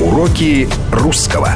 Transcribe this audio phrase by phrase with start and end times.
[0.00, 1.50] Уроки русского.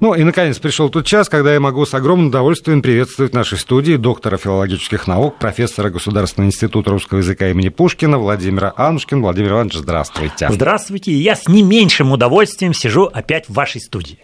[0.00, 3.58] Ну и, наконец, пришел тот час, когда я могу с огромным удовольствием приветствовать в нашей
[3.58, 9.22] студии доктора филологических наук, профессора Государственного института русского языка имени Пушкина Владимира Анушкин.
[9.22, 10.48] Владимир Иванович, здравствуйте.
[10.50, 11.12] Здравствуйте.
[11.12, 14.18] Я с не меньшим удовольствием сижу опять в вашей студии.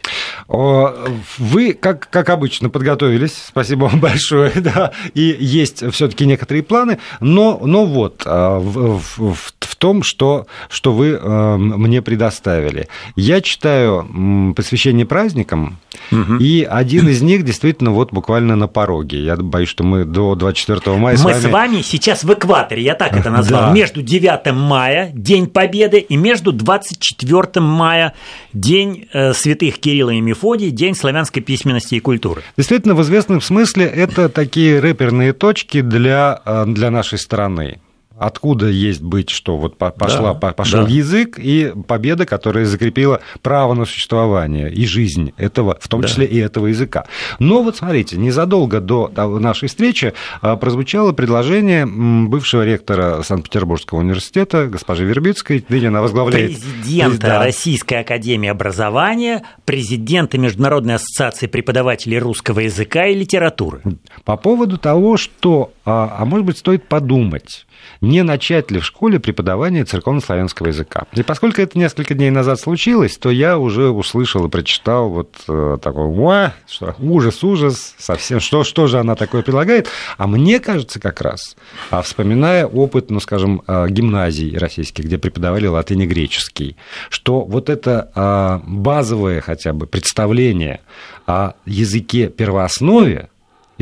[0.49, 7.61] Вы, как, как обычно, подготовились, спасибо вам большое, да, и есть все-таки некоторые планы, но,
[7.63, 12.89] но вот а, в, в, в том, что, что вы э, мне предоставили.
[13.17, 15.62] Я читаю посвящение праздникам,
[16.11, 16.37] угу.
[16.37, 19.25] и один из них действительно вот буквально на пороге.
[19.25, 21.35] Я боюсь, что мы до 24 мая мы с вами...
[21.35, 23.73] Мы с вами сейчас в экваторе, я так это назвал, да.
[23.73, 28.15] между 9 мая, День Победы, и между 24 мая,
[28.53, 32.43] День э, святых Кирилла и Мефодий, День славянской письменности и культуры.
[32.57, 37.81] Действительно, в известном смысле это такие рэперные точки для, э, для нашей страны
[38.27, 40.91] откуда есть быть, что вот пошла, да, пошел да.
[40.91, 46.09] язык и победа, которая закрепила право на существование и жизнь этого, в том да.
[46.09, 47.07] числе и этого языка.
[47.39, 49.11] Но вот смотрите, незадолго до
[49.41, 56.53] нашей встречи а, прозвучало предложение бывшего ректора Санкт-Петербургского университета госпожи Вербицкой, ныне она возглавляет...
[56.53, 57.39] Президента да.
[57.45, 63.83] Российской академии образования, президента Международной ассоциации преподавателей русского языка и литературы.
[64.25, 67.67] По поводу того, что, а, а может быть, стоит подумать,
[68.01, 71.07] не начать ли в школе преподавание церковно-славянского языка.
[71.13, 75.79] И поскольку это несколько дней назад случилось, то я уже услышал и прочитал вот э,
[75.81, 79.89] такой, что ужас, ужас, совсем, что, что же она такое предлагает.
[80.19, 81.57] А мне кажется как раз,
[81.91, 86.77] а вспоминая опыт, ну, скажем, э, гимназий российских, где преподавали латынь и греческий,
[87.09, 90.81] что вот это э, базовое хотя бы представление
[91.27, 93.29] о языке первооснове,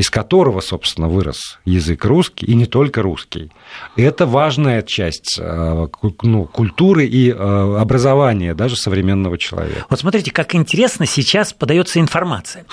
[0.01, 3.51] из которого, собственно, вырос язык русский, и не только русский.
[3.95, 5.87] Это важная часть э,
[6.23, 9.85] ну, культуры и э, образования даже современного человека.
[9.91, 12.65] Вот смотрите, как интересно сейчас подается информация.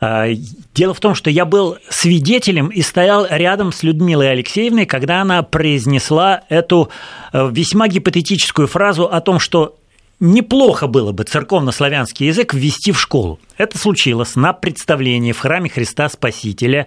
[0.00, 0.32] Э,
[0.74, 5.42] дело в том, что я был свидетелем и стоял рядом с Людмилой Алексеевной, когда она
[5.42, 6.88] произнесла эту
[7.34, 9.76] весьма гипотетическую фразу о том, что
[10.20, 13.40] неплохо было бы церковно-славянский язык ввести в школу.
[13.56, 16.86] Это случилось на представлении в храме Христа Спасителя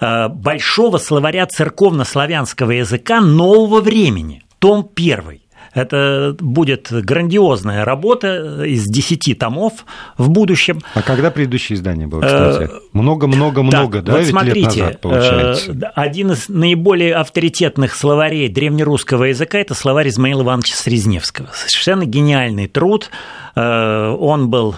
[0.00, 5.43] э, большого словаря церковно-славянского языка нового времени, том первый.
[5.74, 9.84] Это будет грандиозная работа из 10 томов
[10.16, 10.80] в будущем.
[10.94, 12.70] А когда предыдущее издание было, кстати?
[12.92, 15.72] Много-много-много, да, да, вот смотрите, лет назад, получается?
[15.72, 21.48] Э, один из наиболее авторитетных словарей древнерусского языка– это словарь Измаила Ивановича Срезневского.
[21.52, 23.10] Совершенно гениальный труд.
[23.56, 24.76] Э, он был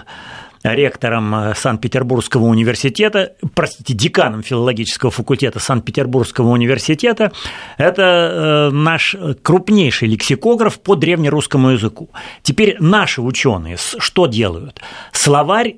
[0.63, 7.31] ректором э, Санкт-Петербургского университета, простите, деканом филологического факультета Санкт-Петербургского университета.
[7.77, 12.09] Это э, наш крупнейший лексикограф по древнерусскому языку.
[12.41, 14.81] Теперь наши ученые что делают?
[15.11, 15.77] Словарь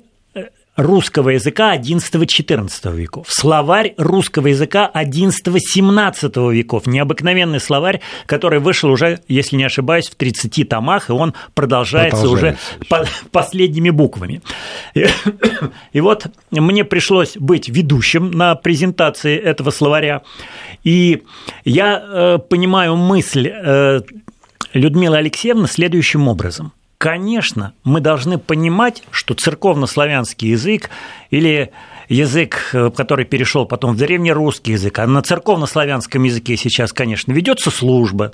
[0.76, 9.56] русского языка XI-XIV веков, словарь русского языка XI-XVII веков, необыкновенный словарь, который вышел уже, если
[9.56, 14.42] не ошибаюсь, в 30 томах, и он продолжается, продолжается уже по последними буквами.
[14.94, 15.06] И,
[15.92, 20.22] и вот мне пришлось быть ведущим на презентации этого словаря,
[20.84, 21.22] и
[21.64, 24.00] я э, понимаю мысль э,
[24.72, 30.90] Людмилы Алексеевны следующим образом– конечно, мы должны понимать, что церковно-славянский язык
[31.30, 31.72] или
[32.10, 37.70] язык, э, который перешел потом в древнерусский язык, а на церковно-славянском языке сейчас, конечно, ведется
[37.70, 38.32] служба,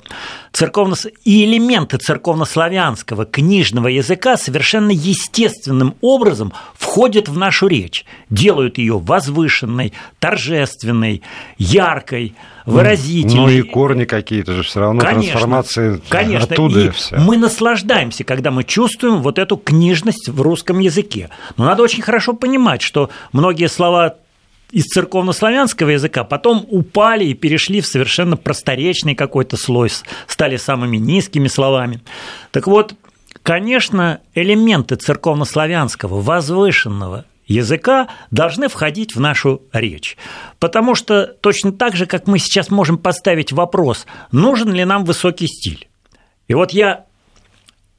[0.51, 0.95] церковно...
[1.23, 9.93] и элементы церковно-славянского книжного языка совершенно естественным образом входят в нашу речь, делают ее возвышенной,
[10.19, 11.21] торжественной,
[11.57, 12.35] яркой,
[12.67, 13.35] выразительной.
[13.35, 16.53] Ну и корни какие-то же все равно конечно, трансформации конечно.
[16.53, 17.17] оттуда и все.
[17.17, 21.29] Мы наслаждаемся, когда мы чувствуем вот эту книжность в русском языке.
[21.55, 24.15] Но надо очень хорошо понимать, что многие слова
[24.71, 29.89] из церковно-славянского языка потом упали и перешли в совершенно просторечный какой-то слой,
[30.27, 32.01] стали самыми низкими словами.
[32.51, 32.93] Так вот,
[33.43, 40.17] конечно, элементы церковно-славянского, возвышенного языка должны входить в нашу речь.
[40.59, 45.47] Потому что точно так же, как мы сейчас можем поставить вопрос, нужен ли нам высокий
[45.47, 45.87] стиль.
[46.47, 47.05] И вот я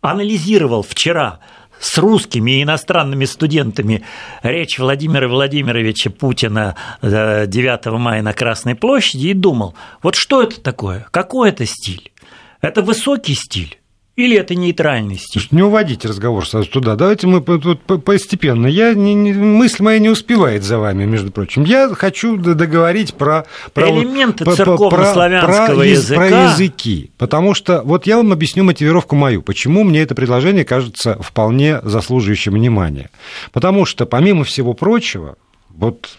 [0.01, 1.41] анализировал вчера
[1.81, 4.05] с русскими и иностранными студентами
[4.43, 10.61] речь Владимира Владимировича Путина 9 э, мая на Красной площади и думал, вот что это
[10.61, 12.13] такое, какой это стиль?
[12.61, 13.79] Это высокий стиль
[14.19, 15.47] или это нейтральный стиль?
[15.53, 16.97] Не уводите разговор сразу туда.
[16.97, 18.67] Давайте мы тут постепенно.
[18.67, 21.63] Я не, не, мысль моя не успевает за вами, между прочим.
[21.63, 23.47] Я хочу договорить про...
[23.73, 26.29] про Элементы про, церковно-славянского про, языка.
[26.29, 27.13] Про языки.
[27.17, 29.41] Потому что вот я вам объясню мотивировку мою.
[29.41, 33.11] Почему мне это предложение кажется вполне заслуживающим внимания.
[33.53, 35.37] Потому что, помимо всего прочего,
[35.69, 36.19] вот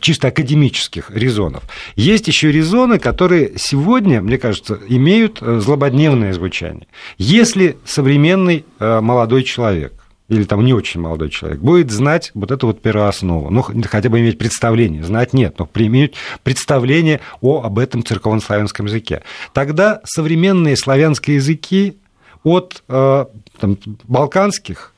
[0.00, 1.64] чисто академических резонов.
[1.96, 6.86] Есть еще резоны, которые сегодня, мне кажется, имеют э, злободневное звучание.
[7.18, 9.92] Если современный э, молодой человек
[10.28, 14.20] или там не очень молодой человек, будет знать вот эту вот первооснову, ну, хотя бы
[14.20, 19.22] иметь представление, знать нет, но иметь представление о, об этом церковно-славянском языке.
[19.52, 21.96] Тогда современные славянские языки
[22.44, 23.26] от э,
[23.58, 24.94] там, балканских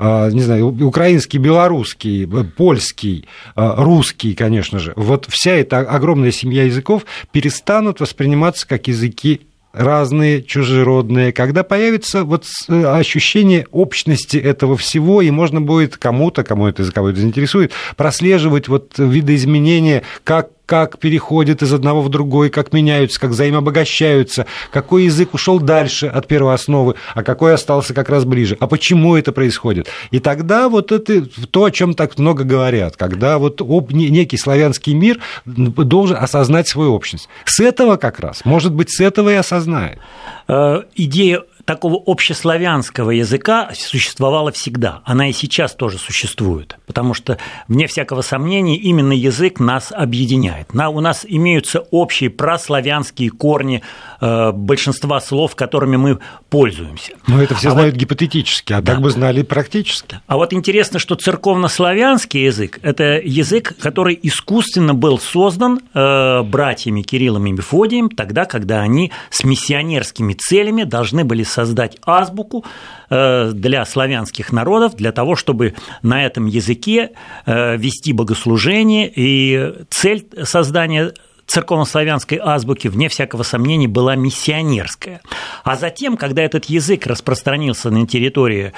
[0.00, 2.26] не знаю, украинский, белорусский,
[2.56, 9.42] польский, а, русский, конечно же, вот вся эта огромная семья языков перестанут восприниматься как языки
[9.72, 16.66] разные, чужеродные, когда появится вот э, ощущение общности этого всего, и можно будет кому-то, кому
[16.66, 23.18] это языковой заинтересует, прослеживать вот видоизменения, как как переходят из одного в другой, как меняются,
[23.18, 28.68] как взаимообогащаются, какой язык ушел дальше от первоосновы, а какой остался как раз ближе, а
[28.68, 29.88] почему это происходит.
[30.12, 35.18] И тогда вот это то, о чем так много говорят, когда вот некий славянский мир
[35.44, 37.28] должен осознать свою общность.
[37.46, 39.98] С этого как раз, может быть, с этого и осознает.
[40.46, 45.00] Э, идея такого общеславянского языка существовала всегда.
[45.04, 50.74] Она и сейчас тоже существует, потому что, вне всякого сомнения, именно язык нас объединяет.
[50.74, 53.82] На, у нас имеются общие прославянские корни
[54.20, 56.18] э, большинства слов, которыми мы
[56.48, 57.12] пользуемся.
[57.26, 58.92] Но это все а знают вот, гипотетически, а да.
[58.92, 60.20] так бы знали практически.
[60.26, 67.46] А вот интересно, что церковнославянский язык– это язык, который искусственно был создан э, братьями Кириллом
[67.46, 72.64] и Мефодием тогда, когда они с миссионерскими целями должны были создать азбуку
[73.10, 77.10] э, для славянских народов, для того, чтобы на этом языке
[77.46, 79.12] э, вести богослужение.
[79.14, 81.12] И цель создания
[81.50, 85.20] церковнославянской азбуки, вне всякого сомнения, была миссионерская.
[85.64, 88.72] А затем, когда этот язык распространился на территории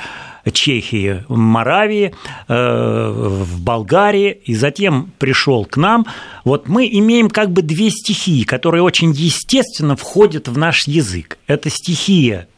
[0.50, 2.14] Чехии, Моравии,
[2.48, 6.06] э, в Болгарии, и затем пришел к нам,
[6.44, 11.38] вот мы имеем как бы две стихии, которые очень естественно входят в наш язык.
[11.46, 12.48] Это стихия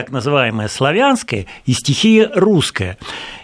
[0.00, 2.96] так называемая славянская и стихия русская.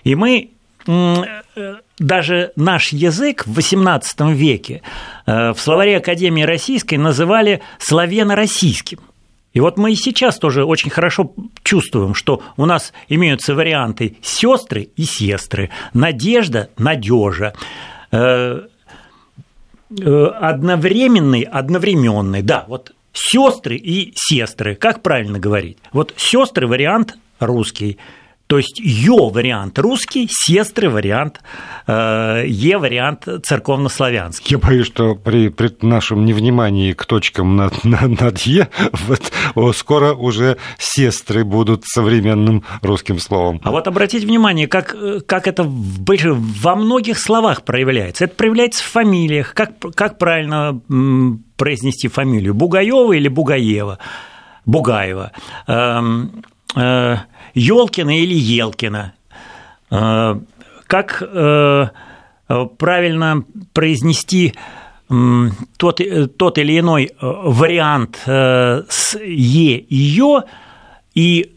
[0.05, 0.53] И мы
[0.87, 4.81] э, даже наш язык в XVIII веке
[5.27, 9.01] э, в словаре Академии Российской называли славяно-российским.
[9.53, 14.89] И вот мы и сейчас тоже очень хорошо чувствуем, что у нас имеются варианты сестры
[14.97, 17.53] и сестры, надежда, надежа,
[18.13, 18.63] э,
[19.91, 24.75] одновременный, одновременный, да, вот сестры и сестры.
[24.75, 25.79] Как правильно говорить?
[25.93, 27.99] Вот сестры вариант русский.
[28.47, 31.41] То есть Ё вариант русский, сестры вариант,
[31.87, 34.53] э, Е вариант церковнославянский.
[34.53, 38.69] Я боюсь, что при, при нашем невнимании к точкам над, над, над Е
[39.55, 43.61] вот, скоро уже сестры будут современным русским словом.
[43.65, 44.95] А вот обратите внимание, как,
[45.27, 48.25] как это во многих словах проявляется.
[48.27, 49.55] Это проявляется в фамилиях.
[49.55, 50.81] Как, как правильно
[51.57, 52.55] произнести фамилию?
[52.55, 53.99] Бугаева или Бугаева?
[54.65, 55.33] Бугаева.
[56.77, 57.19] Эм, э,
[57.55, 59.15] или Елкина.
[59.91, 60.35] Э,
[60.87, 61.89] как э,
[62.79, 64.55] правильно произнести
[65.09, 66.01] тот,
[66.37, 70.43] тот или иной вариант с «е» и «ё»,
[71.15, 71.57] и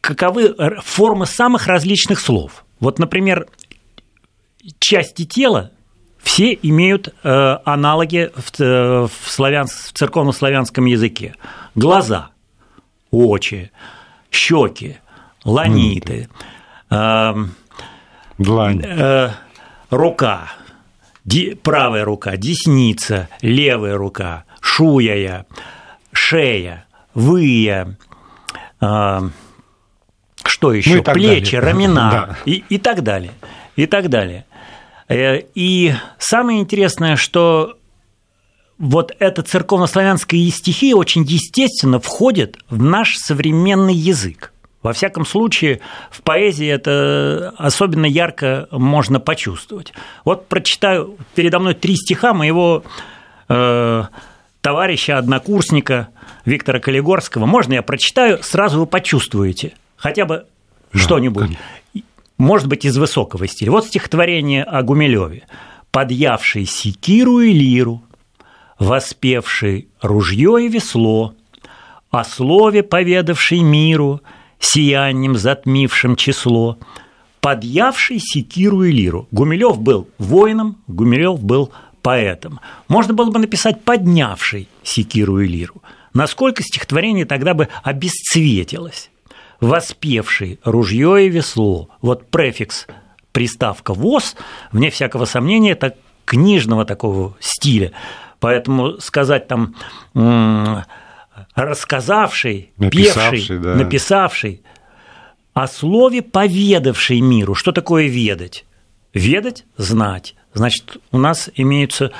[0.00, 2.64] каковы формы самых различных слов.
[2.80, 3.46] Вот, например,
[4.78, 5.70] части тела
[6.22, 11.34] все имеют аналоги в, в, славян, в церковно-славянском языке.
[11.74, 12.30] Глаза,
[13.10, 13.70] очи,
[14.32, 14.98] щеки,
[15.44, 16.28] ланиты.
[18.38, 18.82] Длань.
[18.84, 19.30] Э,
[19.90, 20.52] рука,
[21.24, 25.46] ди, правая рука, десница, левая рука, шуяя,
[26.12, 27.96] шея, выя,
[28.80, 29.20] э,
[30.44, 31.60] что еще, ну, плечи, далее.
[31.60, 32.38] рамена да.
[32.44, 33.32] и, и так далее,
[33.76, 34.44] и так далее.
[35.08, 37.78] Э, и самое интересное, что
[38.82, 44.52] вот эта церковнославянская стихия очень естественно входит в наш современный язык.
[44.82, 49.92] Во всяком случае, в поэзии это особенно ярко можно почувствовать.
[50.24, 52.82] Вот прочитаю передо мной три стиха моего
[53.48, 54.02] э,
[54.60, 56.08] товарища, однокурсника
[56.44, 57.46] Виктора Калигорского.
[57.46, 58.42] Можно я прочитаю?
[58.42, 60.46] Сразу вы почувствуете хотя бы
[60.92, 61.56] да, что-нибудь.
[62.36, 63.70] Может быть, из высокого стиля.
[63.70, 65.44] Вот стихотворение о Гумилеве.
[65.92, 68.02] «Подъявший секиру и лиру,
[68.78, 71.34] воспевший ружье и весло,
[72.10, 74.20] о слове, поведавший миру,
[74.58, 76.78] сиянием затмившим число,
[77.40, 79.26] подъявший секиру и лиру.
[79.30, 82.60] Гумилев был воином, Гумилев был поэтом.
[82.88, 85.82] Можно было бы написать «поднявший секиру и лиру».
[86.12, 89.10] Насколько стихотворение тогда бы обесцветилось.
[89.60, 91.88] Воспевший ружье и весло.
[92.02, 92.86] Вот префикс
[93.32, 94.36] приставка «воз»,
[94.72, 97.92] вне всякого сомнения, это книжного такого стиля.
[98.42, 99.76] Поэтому сказать там
[101.54, 103.74] рассказавший, написавший, певший, да.
[103.76, 104.62] написавший,
[105.54, 107.54] о слове поведавший миру.
[107.54, 108.64] Что такое ведать?
[109.14, 110.34] Ведать– знать.
[110.54, 112.10] Значит, у нас имеются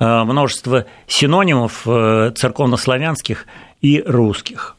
[0.00, 3.46] э, множество синонимов э, церковнославянских
[3.80, 4.76] и русских.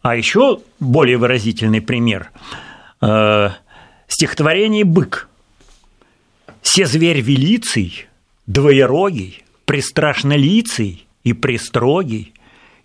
[0.00, 2.30] А еще более выразительный пример
[3.02, 3.50] э,–
[4.08, 5.28] стихотворение «Бык».
[6.62, 8.08] «Се зверь велиций,
[8.46, 12.32] двоерогий, пристрашнолицый и пристрогий,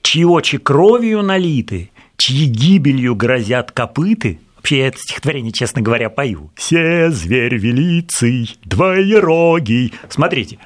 [0.01, 6.51] чьи очи кровью налиты, чьи гибелью грозят копыты, Вообще я это стихотворение, честно говоря, пою.
[6.57, 9.93] «Се зверь велицый, двоерогий».
[10.09, 10.59] Смотрите,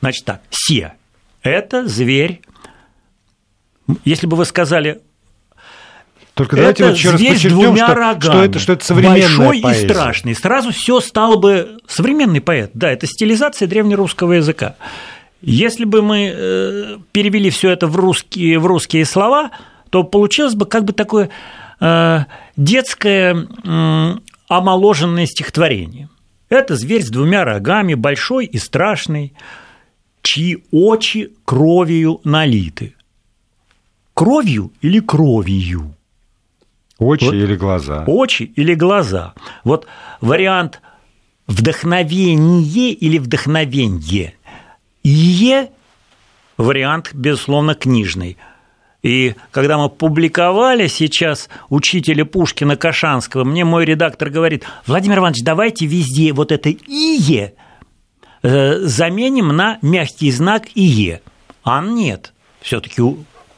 [0.00, 0.94] значит так, «се»–
[1.42, 2.40] это зверь.
[4.06, 5.02] Если бы вы сказали
[6.34, 9.86] только давайте вот еще раз подчеркнем, что, рогами, что, это, что это современная большой поэзия.
[9.86, 10.34] и страшный.
[10.34, 12.72] Сразу все стало бы современный поэт.
[12.74, 14.74] Да, это стилизация древнерусского языка.
[15.42, 19.52] Если бы мы э, перевели все это в русские, в русские слова,
[19.90, 21.30] то получилось бы как бы такое
[21.80, 22.24] э,
[22.56, 23.46] детское
[24.48, 26.08] омоложенное стихотворение.
[26.48, 29.34] Это зверь с двумя рогами, большой и страшный,
[30.22, 32.94] чьи очи кровью налиты.
[34.14, 35.94] Кровью или кровью?
[36.98, 38.04] Очи вот, или глаза?
[38.06, 39.34] Очи или глаза.
[39.64, 39.86] Вот
[40.20, 40.80] вариант
[41.46, 44.34] вдохновение или вдохновенье
[45.02, 45.70] Е
[46.56, 48.38] вариант, безусловно, книжный.
[49.02, 55.84] И когда мы публиковали сейчас учителя Пушкина Кашанского, мне мой редактор говорит, Владимир Иванович, давайте
[55.84, 57.52] везде вот это «ие»
[58.42, 61.20] э, заменим на мягкий знак «ие».
[61.64, 62.32] А нет.
[62.62, 63.02] все таки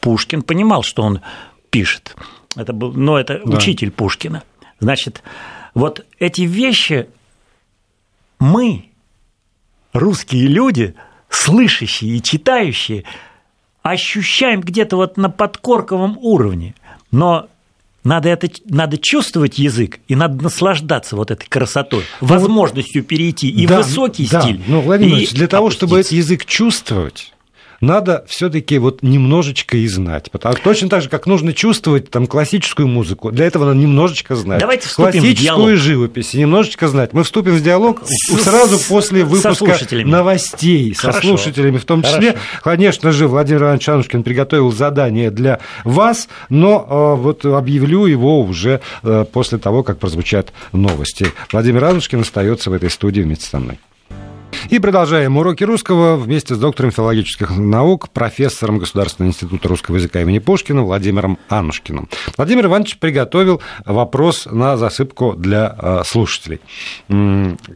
[0.01, 1.21] Пушкин понимал, что он
[1.69, 2.15] пишет.
[2.57, 3.57] Это был, но это да.
[3.57, 4.43] учитель Пушкина.
[4.79, 5.23] Значит,
[5.73, 7.07] вот эти вещи
[8.39, 8.89] мы,
[9.93, 10.95] русские люди–
[11.29, 13.03] слышащие и читающие
[13.81, 16.75] ощущаем где-то вот на подкорковом уровне,
[17.11, 17.47] но
[18.03, 23.65] надо, это, надо чувствовать язык и надо наслаждаться вот этой красотой, ну возможностью перейти и
[23.65, 24.61] да, высокий да, стиль.
[24.67, 27.33] Ну, Владимир Ильич, для того, чтобы этот язык чувствовать,
[27.81, 30.31] надо все-таки вот немножечко и знать.
[30.31, 34.59] Потому, точно так же, как нужно чувствовать там классическую музыку, для этого надо немножечко знать.
[34.59, 35.77] Давайте вступим Классическую в диалог.
[35.77, 37.13] живопись немножечко знать.
[37.13, 41.19] Мы вступим в диалог с, сразу после выпуска новостей Хорошо.
[41.19, 42.31] со слушателями в том числе.
[42.31, 42.61] Хорошо.
[42.63, 48.81] Конечно же, Владимир Иванович Анушкин приготовил задание для вас, но э, вот объявлю его уже
[49.03, 51.27] э, после того, как прозвучат новости.
[51.51, 53.79] Владимир Анушкин остается в этой студии вместе со мной.
[54.69, 60.39] И продолжаем уроки русского вместе с доктором филологических наук, профессором Государственного института русского языка имени
[60.39, 62.09] Пушкина Владимиром Анушкиным.
[62.37, 66.59] Владимир Иванович приготовил вопрос на засыпку для э, слушателей.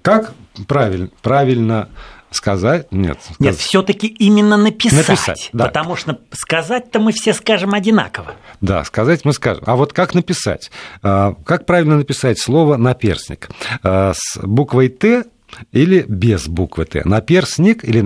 [0.01, 0.33] Как
[0.67, 1.89] правильно, правильно
[2.31, 2.91] сказать?
[2.91, 3.17] Нет.
[3.21, 3.39] Сказать.
[3.39, 5.07] Нет, все-таки именно написать.
[5.07, 5.65] Написать, да.
[5.65, 8.33] Потому что сказать-то мы все скажем одинаково.
[8.61, 9.63] Да, сказать мы скажем.
[9.67, 10.71] А вот как написать?
[11.03, 13.49] А, как правильно написать слово наперстник?
[13.83, 15.25] А, с буквой Т
[15.71, 18.01] или без буквы Т, наперстник или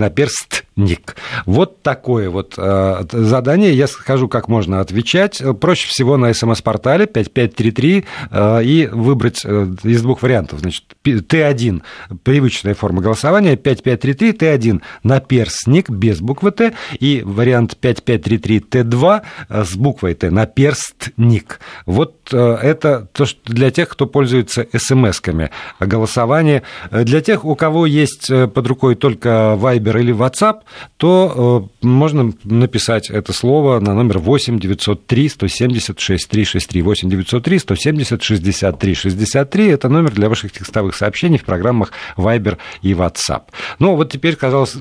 [0.76, 1.16] наперстник.
[1.46, 3.72] Вот такое вот э, задание.
[3.72, 5.42] Я скажу, как можно отвечать.
[5.60, 10.60] Проще всего на смс-портале 5533 э, и выбрать э, из двух вариантов.
[10.60, 11.82] Значит, Т1–
[12.24, 19.22] привычная форма голосования, 5533 Т1– наперстник без буквы Т, и вариант 5533 Т2
[19.64, 21.60] с буквой Т– наперстник.
[21.86, 26.62] Вот это то, что для тех, кто пользуется смс-ками голосование.
[26.90, 30.60] Для тех, тех, у кого есть э, под рукой только Viber или WhatsApp,
[30.96, 38.22] то э, можно написать это слово на номер 8 903 176 363 8 903 170
[38.22, 39.68] 63 63.
[39.68, 43.42] Это номер для ваших текстовых сообщений в программах Viber и WhatsApp.
[43.78, 44.76] Ну, вот теперь, казалось,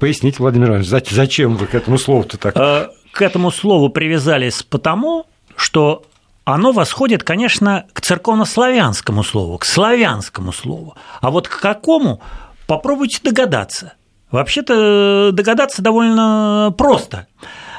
[0.00, 2.56] пояснить, Владимир Иванович, зачем вы к этому слову-то так?
[2.56, 5.26] А, к этому слову привязались потому,
[5.56, 6.04] что
[6.44, 10.94] оно восходит, конечно, к церковнославянскому слову, к славянскому слову.
[11.20, 12.20] А вот к какому,
[12.66, 13.94] попробуйте догадаться.
[14.34, 17.28] Вообще-то догадаться довольно просто.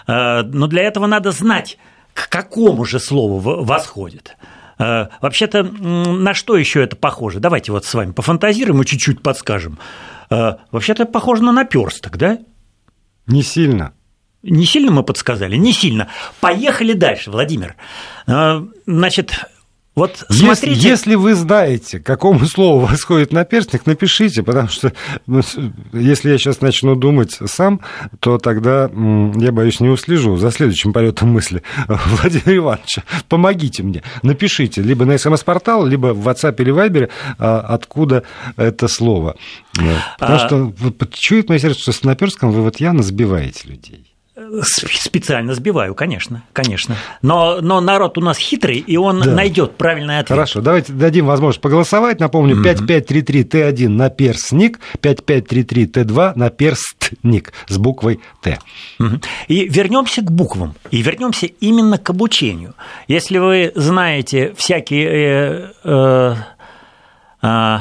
[0.08, 1.78] Э, но для этого надо знать,
[2.14, 4.38] к какому же слову восходит.
[4.80, 7.42] Э, вообще-то на что еще это похоже?
[7.42, 9.80] Давайте вот с вами пофантазируем и чуть-чуть подскажем.
[10.30, 12.40] Э, вообще-то похоже на наперсток, да?
[13.28, 13.92] Не сильно.
[14.42, 15.58] Не сильно мы подсказали?
[15.58, 16.08] Не сильно.
[16.40, 17.76] Поехали дальше, Владимир.
[18.26, 19.44] Значит,
[19.96, 20.74] вот смотрите...
[20.74, 24.92] если, если вы знаете, какому слову восходит наперстник, напишите, потому что
[25.26, 25.42] ну,
[25.94, 27.80] если я сейчас начну думать сам,
[28.20, 28.90] то тогда
[29.36, 31.64] я боюсь не услежу за следующим полетом мысли.
[31.88, 32.98] Владимир Иванович,
[33.30, 38.24] помогите мне, напишите либо на смс-портал, либо в WhatsApp или Viber, а, откуда
[38.58, 39.38] это слово.
[39.74, 40.40] Потому а...
[40.40, 40.74] что
[41.14, 44.15] чует мое сердце, что с наперстком вы вот явно сбиваете людей.
[44.64, 46.98] Специально сбиваю, конечно, конечно.
[47.22, 49.32] Но, но народ у нас хитрый, и он да.
[49.32, 50.36] найдет правильный ответ.
[50.36, 52.20] Хорошо, давайте дадим возможность поголосовать.
[52.20, 58.60] Напомню, 5533Т1 на перстник, 5533Т2 на перстник с буквой Т.
[59.48, 62.74] И вернемся к буквам, и вернемся именно к обучению.
[63.08, 65.72] Если вы знаете всякие...
[65.86, 66.36] Э,
[67.42, 67.80] э, э,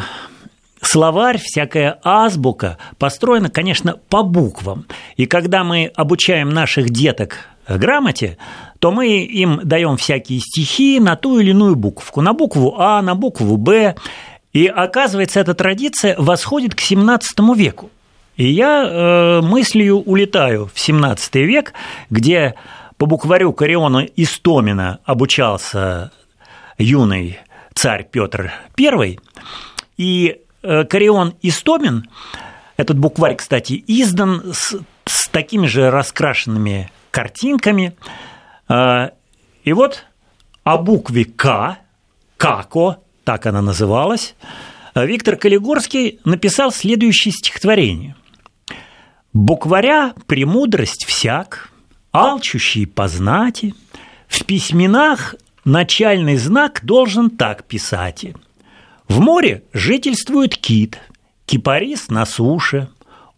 [0.87, 4.87] словарь, всякая азбука построена, конечно, по буквам.
[5.17, 8.38] И когда мы обучаем наших деток грамоте,
[8.79, 12.21] то мы им даем всякие стихи на ту или иную букву.
[12.23, 13.95] На букву А, на букву Б.
[14.53, 17.91] И оказывается, эта традиция восходит к XVII веку.
[18.37, 21.73] И я э, мыслью улетаю в XVII век,
[22.11, 22.55] где
[22.97, 26.11] по букварю Кориона Истомина обучался
[26.79, 27.38] юный
[27.75, 29.19] царь Петр I,
[29.97, 32.09] и Корион Истомин,
[32.76, 37.97] этот букварь, кстати, издан с, с такими же раскрашенными картинками.
[38.68, 39.11] Э,
[39.62, 40.06] и вот
[40.64, 41.78] о букве К,
[42.37, 44.35] Како, так она называлась,
[44.94, 48.16] Виктор Калигорский написал следующее стихотворение.
[49.33, 51.71] «Букваря премудрость всяк,
[52.12, 53.75] алчущий познати,
[54.28, 58.26] в письменах начальный знак должен так писать–
[59.08, 60.99] в море жительствует кит,
[61.46, 62.88] кипарис на суше,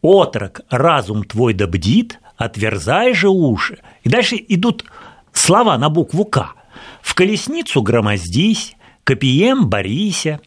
[0.00, 3.78] отрок разум твой да бдит, отверзай же уши.
[4.02, 4.84] И дальше идут
[5.32, 6.54] слова на букву «К».
[7.00, 10.40] В колесницу громоздись, копием борися,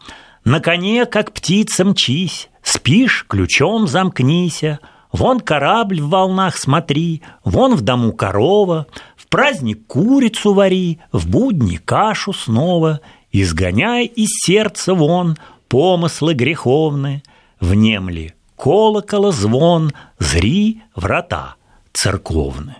[0.45, 4.79] на коне, как птица, мчись, спишь, ключом замкнися,
[5.11, 11.77] вон корабль в волнах смотри, вон в дому корова, в праздник курицу вари, в будни
[11.77, 17.23] кашу снова— Изгоняй из сердца вон помыслы греховны,
[17.59, 21.55] Внемли колокола звон, зри врата
[21.93, 22.75] церковны.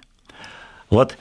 [0.90, 1.18] Вот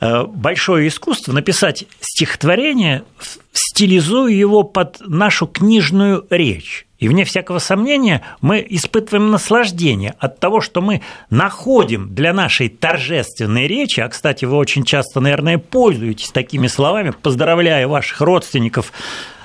[0.00, 3.04] э, большое искусство написать стихотворение,
[3.52, 6.86] стилизуя его под нашу книжную речь.
[6.98, 13.68] И вне всякого сомнения мы испытываем наслаждение от того, что мы находим для нашей торжественной
[13.68, 18.92] речи, а, кстати, вы очень часто, наверное, пользуетесь такими словами, поздравляя ваших родственников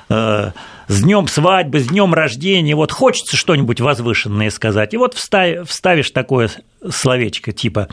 [0.09, 0.51] э,
[0.87, 6.49] с днем свадьбы, с днем рождения, вот хочется что-нибудь возвышенное сказать, и вот вставишь такое
[6.89, 7.87] словечко типа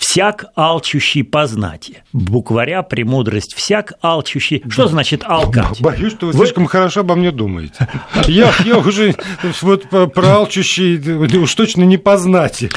[0.00, 2.02] всяк алчущий познати.
[2.12, 4.64] Букваря премудрость всяк алчущий.
[4.68, 5.80] Что значит алкать?
[5.80, 6.38] Боюсь, что вы, вы...
[6.38, 7.86] слишком хорошо обо мне думаете.
[8.26, 9.14] Я, я уже
[9.60, 10.98] вот про алчущий
[11.36, 12.70] уж точно не познати.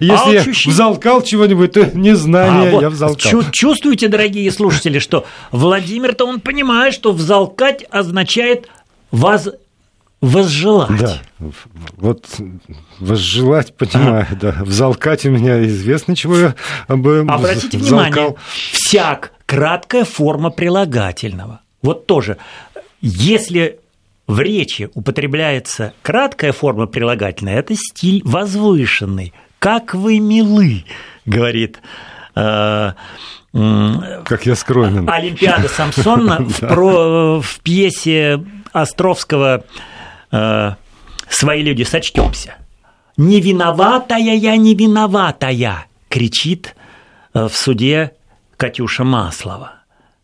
[0.00, 0.70] Если алчущий...
[0.70, 3.42] я взалкал чего-нибудь, то незнание а, вот, я взалкал.
[3.52, 8.68] Чувствуете, дорогие слушатели, что Владимир-то он понимает, что взалкать означает
[9.12, 9.48] воз
[10.22, 10.98] возжелать.
[10.98, 11.18] Да,
[11.98, 12.24] вот
[12.98, 14.34] возжелать, понимаю, а?
[14.34, 14.52] да.
[14.60, 16.54] В залкать у меня известно, чего я
[16.88, 18.06] бы Обратите взалкал.
[18.06, 18.36] внимание,
[18.72, 21.60] всяк– краткая форма прилагательного.
[21.82, 22.38] Вот тоже,
[23.02, 23.80] если
[24.26, 29.34] в речи употребляется краткая форма прилагательная, это стиль возвышенный.
[29.58, 30.84] «Как вы милы»,
[31.26, 31.80] говорит
[32.34, 32.92] э,
[33.52, 35.08] как я скромен.
[35.08, 39.64] Олимпиада Самсона в, в пьесе Островского
[40.32, 40.72] Э,
[41.28, 42.54] свои люди сочтемся.
[43.16, 46.74] Не виноватая я, не виноватая, кричит
[47.34, 48.12] э, в суде
[48.56, 49.74] Катюша Маслова.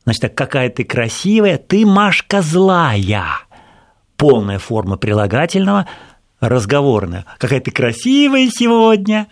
[0.05, 3.27] Значит, какая ты красивая, ты Машка злая.
[4.17, 5.87] Полная форма прилагательного,
[6.41, 7.27] разговорная.
[7.39, 9.29] Какая ты красивая сегодня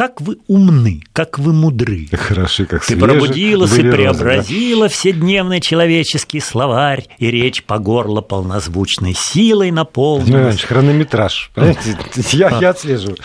[0.00, 2.08] как вы умны, как вы мудры.
[2.10, 4.88] Хороши, как Ты пробудилась и преобразила да?
[4.88, 10.62] вседневный человеческий словарь, и речь по горло полнозвучной силой наполнилась.
[10.62, 11.98] Ну, хронометраж, понимаете?
[12.32, 13.18] Я, я отслеживаю.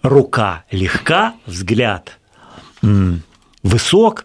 [0.00, 2.18] Рука легка, взгляд
[3.62, 4.24] высок,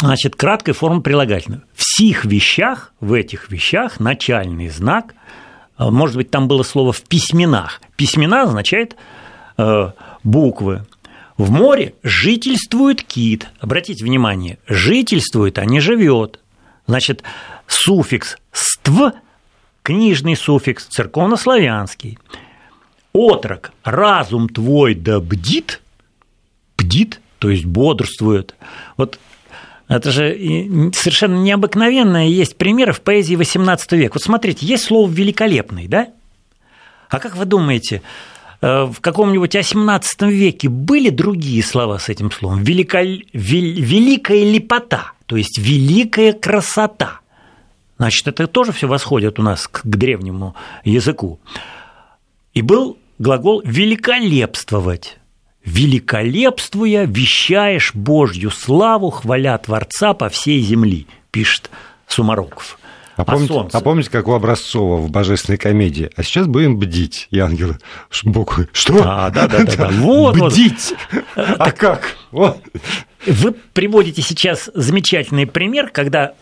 [0.00, 1.62] значит, краткая форма прилагательного.
[1.74, 5.14] В сих вещах, в этих вещах начальный знак,
[5.78, 7.80] а, может быть, там было слово в письменах.
[7.96, 8.96] Письмена означает
[9.56, 10.84] э, буквы.
[11.36, 13.48] В море жительствует кит.
[13.60, 16.40] Обратите внимание, жительствует, а не живет.
[16.86, 17.22] Значит,
[17.66, 19.12] суффикс «ств»–
[19.82, 22.18] книжный суффикс, церковнославянский.
[23.12, 25.80] Отрок «разум твой да бдит»
[26.82, 28.54] бдит, то есть бодрствует.
[28.96, 29.18] Вот
[29.88, 30.30] это же
[30.94, 34.14] совершенно необыкновенное есть примеры в поэзии XVIII века.
[34.14, 36.08] Вот смотрите, есть слово «великолепный», да?
[37.08, 38.02] А как вы думаете,
[38.62, 42.62] в каком-нибудь XVIII веке были другие слова с этим словом?
[42.62, 43.02] Велика...
[43.02, 47.20] Великая лепота, то есть великая красота.
[47.98, 51.40] Значит, это тоже все восходит у нас к древнему языку.
[52.54, 55.18] И был глагол «великолепствовать»
[55.64, 61.70] великолепствуя, вещаешь Божью славу, хваля Творца по всей земли, пишет
[62.06, 62.78] Сумароков.
[63.16, 66.10] А, а помните, а помните, как у Образцова в божественной комедии?
[66.16, 67.78] А сейчас будем бдить, и ангелы
[68.24, 68.68] буквы.
[68.72, 69.02] Что?
[69.04, 69.76] А, да, да, да.
[69.76, 69.88] да.
[69.90, 70.94] Вот, бдить.
[71.12, 71.24] Вот.
[71.36, 72.16] А как?
[72.30, 72.58] Вот.
[73.26, 76.32] Вы приводите сейчас замечательный пример, когда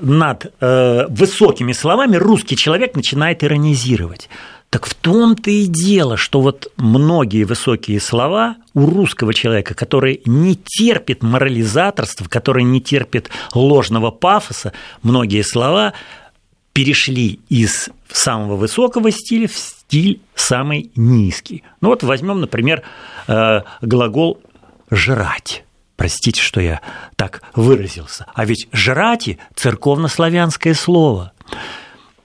[0.00, 4.28] над э, высокими словами русский человек начинает иронизировать.
[4.72, 10.56] Так в том-то и дело, что вот многие высокие слова у русского человека, который не
[10.56, 15.92] терпит морализаторства, который не терпит ложного пафоса, многие слова
[16.72, 21.64] перешли из самого высокого стиля в стиль самый низкий.
[21.82, 22.82] Ну вот возьмем, например,
[23.28, 24.40] э, глагол
[24.90, 25.64] «жрать».
[25.96, 26.80] Простите, что я
[27.16, 28.24] так выразился.
[28.32, 31.32] А ведь «жрати»– церковнославянское слово–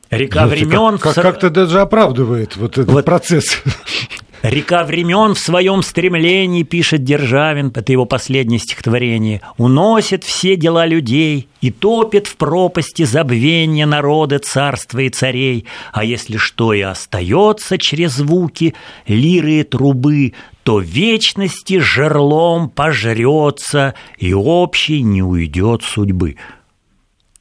[0.10, 0.98] Река ну, времен...
[0.98, 3.62] Как, как, то даже оправдывает вот этот вот процесс.
[4.44, 11.50] Река времен в своем стремлении, пишет Державин, это его последнее стихотворение, уносит все дела людей
[11.60, 15.66] и топит в пропасти забвения народа, царства и царей.
[15.92, 18.76] А если что и остается через звуки
[19.08, 26.36] лиры и трубы, то вечности жерлом пожрется, и общий не уйдет судьбы.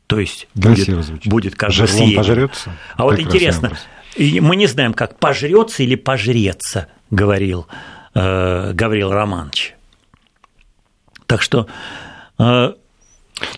[0.07, 2.17] То есть будет, будет как бы съеден.
[2.17, 2.73] пожрется?
[2.97, 3.73] А вот интересно,
[4.17, 7.67] мы не знаем, как пожрется или пожрется, говорил
[8.15, 9.75] э, Гаврил Романович.
[11.27, 11.67] Так что
[12.39, 12.73] э,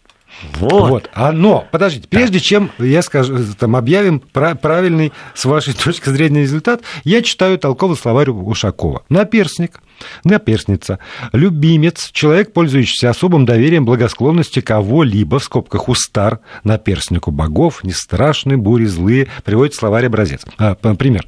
[0.59, 0.89] Вот.
[0.91, 1.11] вот.
[1.15, 2.45] А, но, подождите, прежде да.
[2.45, 8.31] чем я скажу, там, объявим правильный, с вашей точки зрения, результат, я читаю толковый словарь
[8.31, 9.03] Ушакова.
[9.09, 9.81] Наперсник
[10.25, 10.99] Наперстница.
[11.33, 12.11] Любимец.
[12.13, 19.29] Человек, пользующийся особым доверием благосклонности кого-либо, в скобках устар, наперстнику богов, не страшны, бури злые,
[19.45, 20.43] приводит словарь образец.
[20.59, 21.27] А, пример.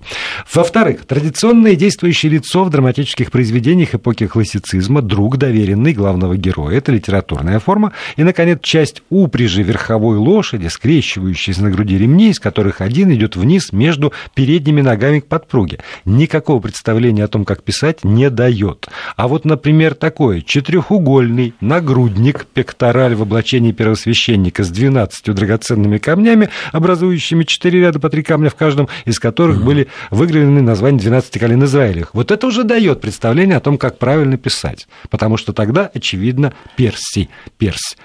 [0.52, 6.76] Во-вторых, традиционное действующее лицо в драматических произведениях эпохи классицизма, друг доверенный главного героя.
[6.78, 7.92] Это литературная форма.
[8.16, 13.72] И, наконец, часть упряжи верховой лошади, скрещивающейся на груди ремни, из которых один идет вниз
[13.72, 15.80] между передними ногами к подпруге.
[16.04, 18.88] Никакого представления о том, как писать, не дает.
[19.16, 27.44] А вот, например, такой четырехугольный нагрудник, пектораль в облачении первосвященника с 12 драгоценными камнями, образующими
[27.44, 29.66] четыре ряда по три камня в каждом, из которых угу.
[29.66, 32.14] были выгравлены названия 12 колен Израилевых.
[32.14, 34.86] Вот это уже дает представление о том, как правильно писать.
[35.10, 37.96] Потому что тогда, очевидно, перси, перс,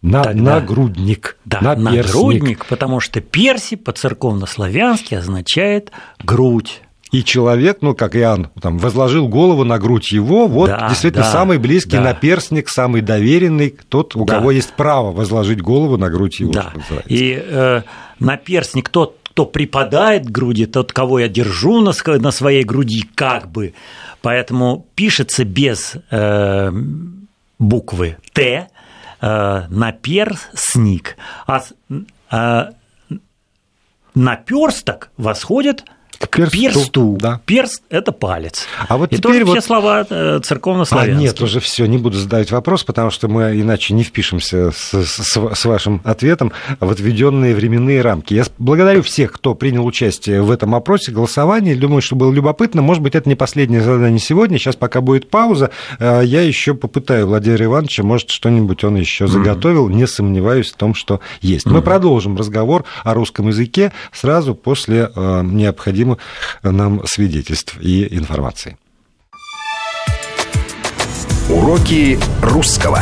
[0.00, 1.36] на, Тогда, нагрудник.
[1.44, 5.90] Да, на нагрудник, потому что перси по-церковно-славянски означает
[6.22, 6.82] грудь.
[7.10, 11.32] И человек, ну, как Иоанн, там, возложил голову на грудь его, вот да, действительно да,
[11.32, 12.02] самый близкий да.
[12.02, 14.34] наперстник, самый доверенный, тот, у да.
[14.34, 16.52] кого есть право возложить голову на грудь его.
[16.52, 16.72] Да.
[17.06, 17.82] И э,
[18.18, 23.50] наперстник тот, кто припадает к груди, тот, кого я держу на, на своей груди, как
[23.50, 23.72] бы.
[24.20, 26.72] Поэтому пишется без э,
[27.58, 28.68] буквы Т,
[29.20, 31.16] наперстник.
[31.46, 31.62] А
[32.30, 32.72] э,
[34.14, 35.84] наперсток восходит
[36.26, 36.60] к персту.
[36.80, 37.16] персту.
[37.20, 37.40] Да.
[37.46, 38.66] Перст– это палец.
[38.88, 39.52] А вот и теперь вот...
[39.52, 41.16] все слова э, церковно-славянские.
[41.16, 44.92] А нет, уже все, не буду задавать вопрос, потому что мы иначе не впишемся с,
[44.92, 48.34] с, с вашим ответом в отведенные временные рамки.
[48.34, 51.74] Я благодарю всех, кто принял участие в этом опросе, голосовании.
[51.74, 52.82] Думаю, что было любопытно.
[52.82, 54.58] Может быть, это не последнее задание сегодня.
[54.58, 59.88] Сейчас, пока будет пауза, э, я еще попытаю Владимира Ивановича, может, что-нибудь он еще заготовил.
[59.88, 59.94] Mm-hmm.
[59.94, 61.66] Не сомневаюсь в том, что есть.
[61.66, 61.72] Mm-hmm.
[61.72, 66.18] Мы продолжим разговор о русском языке сразу после э, необходимого необходимо
[66.62, 68.76] нам свидетельств и информации.
[71.50, 73.00] Уроки русского.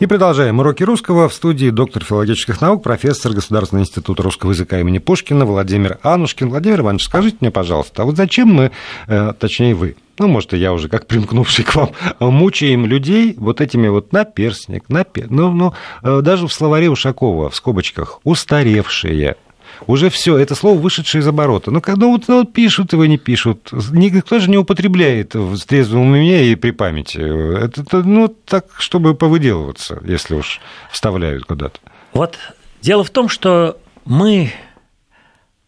[0.00, 1.28] И продолжаем уроки русского.
[1.28, 6.48] В студии доктор филологических наук, профессор Государственного института русского языка имени Пушкина Владимир Анушкин.
[6.48, 8.72] Владимир Иванович, скажите мне, пожалуйста, а вот зачем мы,
[9.06, 13.60] э, точнее вы, ну, может, и я уже как примкнувший к вам, мучаем людей вот
[13.60, 15.26] этими вот наперстник, напер...
[15.30, 19.36] ну, ну, э, даже в словаре Ушакова, в скобочках, устаревшие,
[19.86, 21.70] уже все, это слово вышедшее из оборота.
[21.70, 26.46] Ну, когда вот, ну, пишут его, не пишут, никто же не употребляет в трезвом уме
[26.46, 27.18] и при памяти.
[27.64, 31.78] Это, это, ну, так, чтобы повыделываться, если уж вставляют куда-то.
[32.12, 32.38] Вот
[32.82, 34.52] дело в том, что мы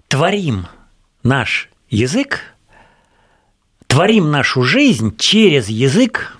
[0.08, 0.66] творим
[1.22, 2.40] наш язык,
[3.86, 6.38] творим нашу жизнь через язык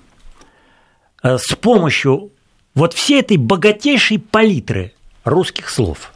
[1.23, 2.31] э, с помощью
[2.75, 4.93] вот всей этой богатейшей палитры
[5.25, 6.13] русских слов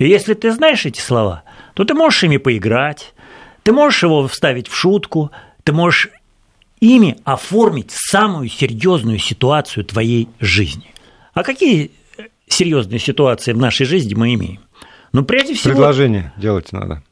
[0.00, 3.12] и если ты знаешь эти слова, то ты можешь ими поиграть,
[3.62, 5.30] ты можешь его вставить в шутку,
[5.62, 6.08] ты можешь
[6.80, 10.86] ими оформить самую серьезную ситуацию твоей жизни.
[11.34, 11.90] А какие
[12.48, 14.60] серьезные ситуации в нашей жизни мы имеем?
[15.12, 15.74] Ну, прежде всего...
[15.74, 17.02] Предложение делать надо.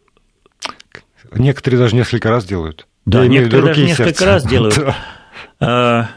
[1.35, 2.87] Некоторые даже несколько раз делают.
[3.05, 4.79] Да, Я некоторые даже несколько раз делают.
[5.61, 6.09] А,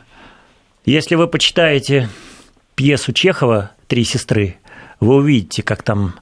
[0.86, 2.08] если вы почитаете
[2.76, 4.58] пьесу Чехова «Три сестры»,
[5.00, 6.14] вы увидите, как там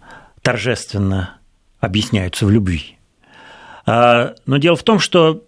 [0.50, 1.38] торжественно
[1.80, 2.98] объясняются в любви.
[3.86, 5.44] А, но дело в том, что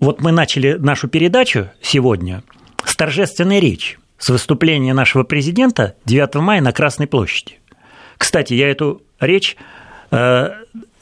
[0.00, 2.42] вот мы начали нашу передачу сегодня
[2.86, 7.58] с торжественной речи, с выступления нашего президента 9 мая на Красной площади.
[8.16, 9.58] Кстати, я эту речь
[10.10, 10.48] э,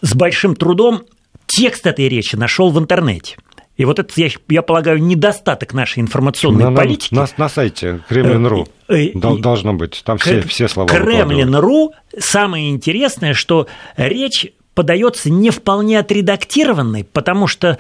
[0.00, 1.04] с большим трудом,
[1.46, 3.36] текст этой речи нашел в интернете.
[3.76, 7.14] И вот это, я, я полагаю, недостаток нашей информационной на, политики.
[7.14, 13.34] На, на сайте Kremlin.ru э, э, должно быть, там все, все слова Kremlin.ru, самое интересное,
[13.34, 17.78] что речь подается не вполне отредактированной, потому что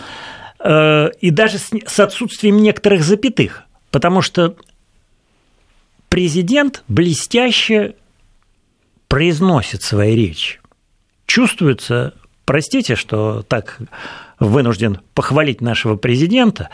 [0.58, 4.54] э, и даже с, с отсутствием некоторых запятых, потому что
[6.10, 7.94] президент блестяще
[9.08, 10.60] произносит свои речи.
[11.26, 13.78] Чувствуется, простите, что так
[14.38, 16.70] вынужден похвалить нашего президента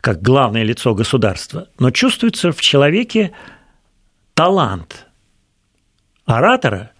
[0.00, 3.32] как главное лицо государства, но чувствуется в человеке
[4.34, 5.06] талант
[6.26, 6.92] оратора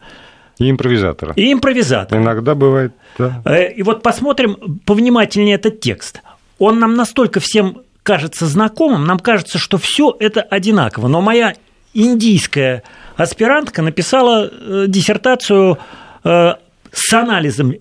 [0.59, 1.35] и импровизатора.
[1.37, 2.21] И импровизатора.
[2.21, 3.43] Иногда бывает, да.
[3.45, 6.23] Э, и вот посмотрим повнимательнее этот текст.
[6.59, 11.09] Он нам настолько всем кажется знакомым, нам кажется, что все это одинаково.
[11.09, 11.55] Но моя
[11.93, 12.83] индийская
[13.17, 15.79] аспирантка написала э, диссертацию
[16.25, 16.55] э,
[16.93, 17.75] с анализом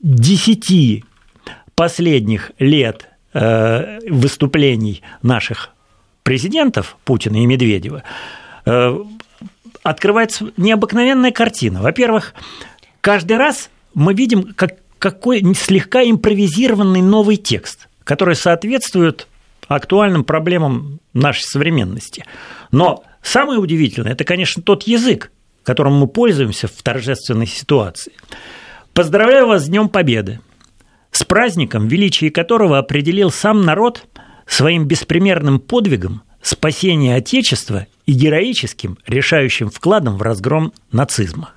[0.00, 1.04] 10
[1.78, 5.70] последних лет э, выступлений наших
[6.24, 8.02] президентов Путина и Медведева
[8.64, 8.98] э,
[9.84, 11.80] открывается необыкновенная картина.
[11.80, 12.34] Во-первых,
[13.00, 19.28] каждый раз мы видим как, какой слегка импровизированный новый текст, который соответствует
[19.68, 22.24] актуальным проблемам нашей современности.
[22.72, 25.30] Но самое удивительное– это, конечно, тот язык,
[25.62, 28.14] которым мы пользуемся в торжественной ситуации.
[28.94, 30.40] Поздравляю вас с Днем Победы
[31.18, 34.04] с праздником, величие которого определил сам народ
[34.46, 41.50] своим беспримерным подвигом спасения Отечества и героическим решающим вкладом в разгром нацизма.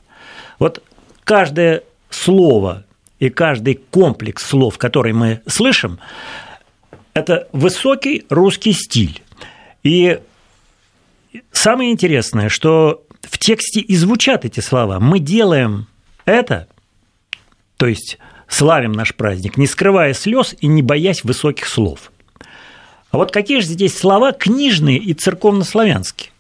[0.58, 0.82] Вот
[1.24, 2.86] каждое слово
[3.20, 6.00] и каждый комплекс слов, который мы слышим,
[7.14, 9.22] это высокий русский стиль.
[9.84, 10.22] И
[11.52, 15.00] самое интересное, что в тексте и звучат эти слова.
[15.00, 15.86] Мы делаем
[16.26, 16.68] это,
[17.78, 18.18] то есть
[18.52, 22.12] славим наш праздник, не скрывая слез и не боясь высоких слов.
[23.10, 26.32] А вот какие же здесь слова книжные и церковнославянские?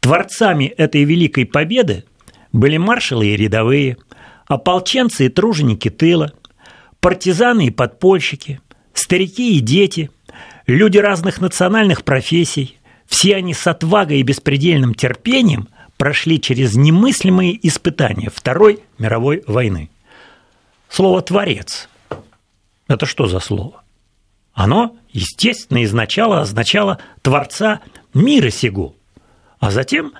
[0.00, 2.04] Творцами этой великой победы
[2.52, 3.96] были маршалы и рядовые,
[4.46, 6.32] ополченцы и труженики тыла,
[7.00, 8.60] партизаны и подпольщики,
[8.92, 10.10] старики и дети,
[10.66, 12.76] люди разных национальных профессий.
[13.06, 19.90] Все они с отвагой и беспредельным терпением прошли через немыслимые испытания Второй мировой войны.
[20.88, 21.88] Слово «творец»–
[22.88, 23.82] это что за слово?
[24.54, 27.80] Оно, естественно, изначало означало «творца
[28.14, 28.94] мира сего»,
[29.58, 30.12] а затем,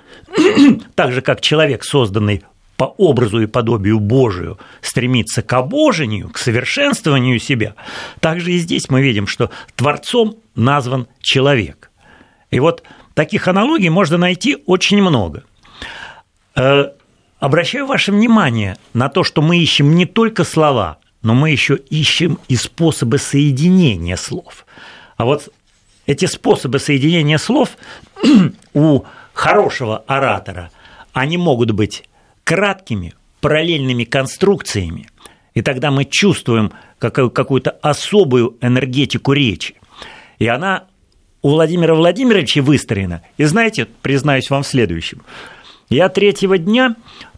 [0.95, 2.43] так же как человек, созданный
[2.75, 7.73] по образу и подобию Божию, стремится к обожению, к совершенствованию себя,
[8.19, 11.89] также и здесь мы видим, что Творцом назван человек.
[12.51, 12.83] И вот
[13.15, 15.43] таких аналогий можно найти очень много.
[17.39, 22.39] Обращаю ваше внимание на то, что мы ищем не только слова, но мы еще ищем
[22.47, 24.65] и способы соединения слов.
[25.17, 25.49] А вот
[26.07, 27.77] эти способы соединения слов
[28.73, 30.71] у хорошего оратора,
[31.13, 32.05] они могут быть
[32.43, 35.09] краткими, параллельными конструкциями,
[35.53, 39.75] и тогда мы чувствуем какую-то особую энергетику речи.
[40.39, 40.85] И она
[41.41, 43.21] у Владимира Владимировича выстроена.
[43.37, 45.23] И знаете, признаюсь вам в следующем.
[45.89, 46.95] Я третьего дня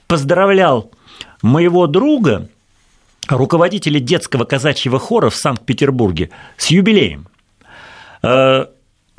[0.07, 0.91] поздравлял
[1.41, 2.49] моего друга,
[3.27, 7.27] руководителя детского казачьего хора в Санкт-Петербурге, с юбилеем.
[8.23, 8.65] Э,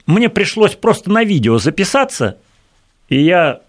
[0.06, 2.38] мне пришлось просто на видео записаться,
[3.08, 3.60] и я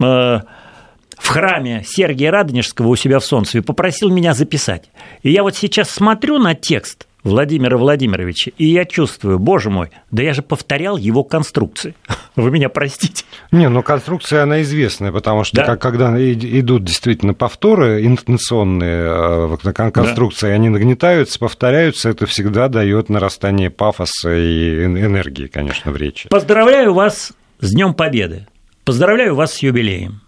[0.00, 4.90] э, в храме Сергия Радонежского у себя в Солнцеве попросил меня записать.
[5.22, 10.22] И я вот сейчас смотрю на текст– Владимира Владимировича, и я чувствую, боже мой, да
[10.22, 11.94] я же повторял его конструкции.
[12.36, 13.24] Вы меня простите.
[13.50, 15.76] Не, ну конструкция, она известная, потому что да?
[15.76, 20.54] когда идут действительно повторы интонационные э, конструкции, да.
[20.54, 26.28] они нагнетаются, повторяются, это всегда дает нарастание пафоса и энергии, конечно, в речи.
[26.28, 28.46] Поздравляю вас с Днем Победы.
[28.84, 30.20] Поздравляю вас с юбилеем.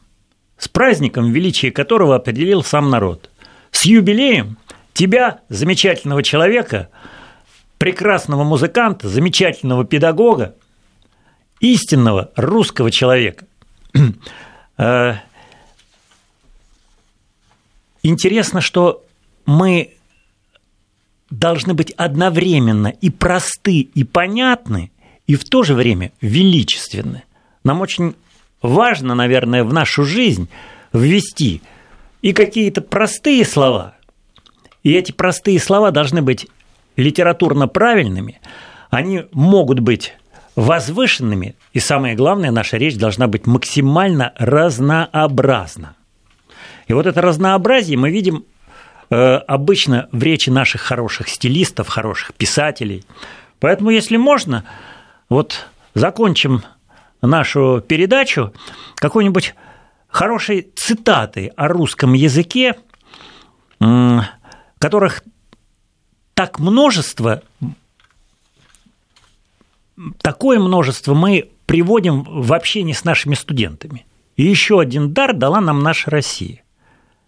[0.56, 3.28] С праздником, величие которого определил сам народ.
[3.70, 4.56] С юбилеем,
[4.96, 6.88] тебя, замечательного человека,
[7.78, 10.56] прекрасного музыканта, замечательного педагога,
[11.60, 13.46] истинного русского человека.
[14.78, 15.14] Э,
[18.02, 19.06] интересно, что
[19.46, 19.94] мы
[21.30, 24.92] должны быть одновременно и просты, и понятны,
[25.26, 27.22] и в то же время величественны.
[27.64, 28.16] Нам очень
[28.60, 30.50] важно, наверное, в нашу жизнь
[30.92, 31.62] ввести
[32.20, 33.95] и какие-то простые слова,
[34.86, 36.46] и эти простые слова должны быть
[36.94, 38.40] литературно правильными,
[38.88, 40.14] они могут быть
[40.54, 45.96] возвышенными, и самое главное, наша речь должна быть максимально разнообразна.
[46.86, 48.44] И вот это разнообразие мы видим
[49.10, 53.04] э, обычно в речи наших хороших стилистов, хороших писателей.
[53.58, 54.62] Поэтому, если можно,
[55.28, 56.62] вот закончим
[57.22, 58.54] нашу передачу
[58.94, 59.56] какой-нибудь
[60.06, 62.76] хорошей цитатой о русском языке,
[64.78, 65.22] которых
[66.34, 67.42] так множество,
[70.20, 74.06] такое множество мы приводим в общении с нашими студентами.
[74.36, 76.62] И еще один дар дала нам наша Россия.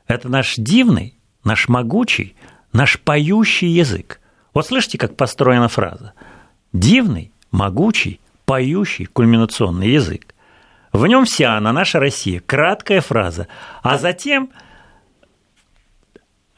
[0.07, 2.37] Это наш дивный, наш могучий,
[2.73, 4.21] наш поющий язык.
[4.53, 6.13] Вот слышите, как построена фраза?
[6.73, 10.35] Дивный, могучий, поющий, кульминационный язык.
[10.93, 13.49] В нем вся она, наша Россия, краткая фраза.
[13.83, 14.51] А затем–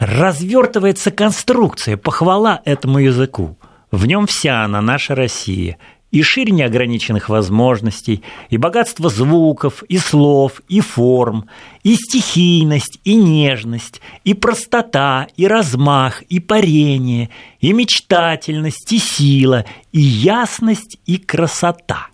[0.01, 3.57] развертывается конструкция, похвала этому языку.
[3.93, 5.77] В нем вся она, наша Россия,
[6.11, 11.49] и ширь неограниченных возможностей, и богатство звуков, и слов, и форм,
[11.85, 17.29] и стихийность, и нежность, и простота, и размах, и парение,
[17.61, 22.09] и мечтательность, и сила, и ясность, и красота.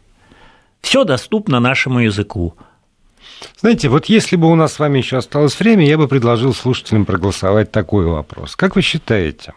[0.81, 2.57] Все доступно нашему языку–
[3.59, 7.05] знаете, вот если бы у нас с вами еще осталось время, я бы предложил слушателям
[7.05, 8.57] проголосовать такой вопрос.
[8.57, 9.53] Как вы считаете,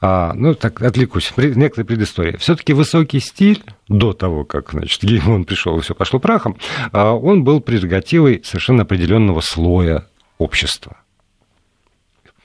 [0.00, 2.36] а, ну, так отвлекусь, некоторые предыстории.
[2.36, 6.58] Все-таки высокий стиль до того, как, значит, Геймон пришел и все пошло прахом,
[6.92, 10.98] а, он был прерогативой совершенно определенного слоя общества.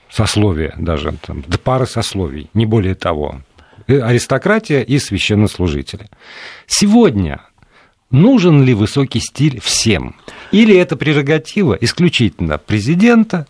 [0.08, 3.42] Сословия даже, там, пары сословий, не более того.
[3.86, 6.08] Э, аристократия и священнослужители.
[6.66, 7.42] Сегодня
[8.10, 10.16] нужен ли высокий стиль всем?
[10.52, 13.46] Или это прерогатива исключительно президента,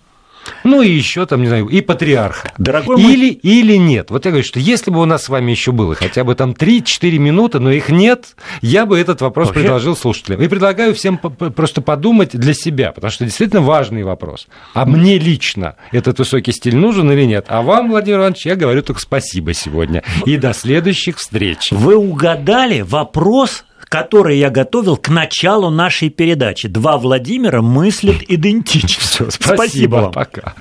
[0.65, 2.53] ну и еще там, не знаю, и патриарха.
[2.59, 3.13] Дорогой мой...
[3.13, 4.11] или, или нет.
[4.11, 6.53] Вот я говорю, что если бы у нас с вами еще было хотя бы там
[6.53, 9.63] 3-4 минуты, но их нет, я бы этот вопрос Вообще...
[9.63, 10.41] предложил слушателям.
[10.43, 14.49] И предлагаю всем просто подумать для себя, потому что действительно важный вопрос.
[14.75, 17.47] А мне лично этот высокий стиль нужен или нет?
[17.49, 20.03] А вам, Владимир Иванович, я говорю только спасибо сегодня.
[20.27, 21.69] И до следующих встреч.
[21.71, 26.69] Вы угадали вопрос который я готовил к началу нашей передачи.
[26.69, 28.89] Два Владимира мыслят идентично.
[28.89, 30.13] Все, спасибо, спасибо вам.
[30.13, 30.55] Пока.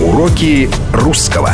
[0.00, 1.50] Уроки русского.